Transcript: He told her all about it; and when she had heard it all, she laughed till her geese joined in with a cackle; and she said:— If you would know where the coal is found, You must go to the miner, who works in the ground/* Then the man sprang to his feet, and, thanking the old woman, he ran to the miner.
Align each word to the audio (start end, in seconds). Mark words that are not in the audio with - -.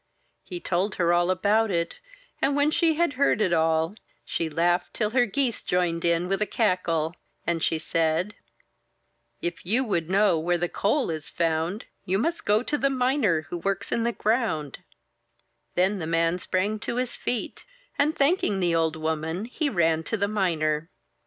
He 0.41 0.59
told 0.59 0.95
her 0.95 1.13
all 1.13 1.29
about 1.29 1.69
it; 1.69 1.99
and 2.41 2.55
when 2.55 2.71
she 2.71 2.95
had 2.95 3.13
heard 3.21 3.39
it 3.39 3.53
all, 3.53 3.93
she 4.25 4.49
laughed 4.49 4.95
till 4.95 5.11
her 5.11 5.27
geese 5.27 5.61
joined 5.61 6.03
in 6.03 6.27
with 6.27 6.41
a 6.41 6.47
cackle; 6.47 7.15
and 7.45 7.61
she 7.61 7.77
said:— 7.77 8.33
If 9.43 9.63
you 9.63 9.83
would 9.83 10.09
know 10.09 10.39
where 10.39 10.57
the 10.57 10.67
coal 10.67 11.11
is 11.11 11.29
found, 11.29 11.85
You 12.03 12.17
must 12.17 12.47
go 12.47 12.63
to 12.63 12.79
the 12.79 12.89
miner, 12.89 13.41
who 13.51 13.59
works 13.59 13.91
in 13.91 14.01
the 14.01 14.11
ground/* 14.11 14.79
Then 15.75 15.99
the 15.99 16.07
man 16.07 16.39
sprang 16.39 16.79
to 16.79 16.95
his 16.95 17.15
feet, 17.15 17.63
and, 17.99 18.15
thanking 18.15 18.59
the 18.59 18.73
old 18.73 18.95
woman, 18.95 19.45
he 19.45 19.69
ran 19.69 20.01
to 20.05 20.17
the 20.17 20.27
miner. 20.27 20.89